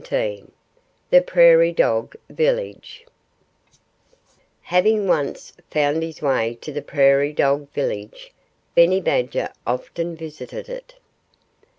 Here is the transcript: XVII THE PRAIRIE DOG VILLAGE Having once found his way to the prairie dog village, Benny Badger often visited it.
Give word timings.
XVII 0.03 0.45
THE 1.11 1.21
PRAIRIE 1.21 1.73
DOG 1.73 2.15
VILLAGE 2.31 3.05
Having 4.63 5.07
once 5.07 5.53
found 5.69 6.01
his 6.01 6.23
way 6.23 6.55
to 6.61 6.71
the 6.73 6.81
prairie 6.81 7.33
dog 7.33 7.69
village, 7.69 8.33
Benny 8.73 8.99
Badger 8.99 9.49
often 9.67 10.15
visited 10.15 10.69
it. 10.69 10.95